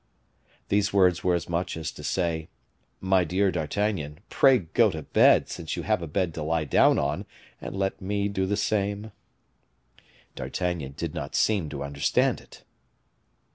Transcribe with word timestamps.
These 0.69 0.91
words 0.91 1.23
were 1.23 1.35
as 1.35 1.47
much 1.47 1.77
as 1.77 1.91
to 1.91 2.03
say, 2.03 2.49
"My 2.99 3.23
dear 3.23 3.51
D'Artagnan, 3.51 4.21
pray 4.31 4.57
go 4.57 4.89
to 4.89 5.03
bed, 5.03 5.47
since 5.47 5.75
you 5.77 5.83
have 5.83 6.01
a 6.01 6.07
bed 6.07 6.33
to 6.33 6.41
lie 6.41 6.65
down 6.65 6.97
on, 6.97 7.23
and 7.61 7.75
let 7.75 8.01
me 8.01 8.27
do 8.27 8.47
the 8.47 8.57
same." 8.57 9.11
D'Artagnan 10.33 10.93
did 10.97 11.13
not 11.13 11.35
seem 11.35 11.69
to 11.69 11.83
understand 11.83 12.41
it. 12.41 12.63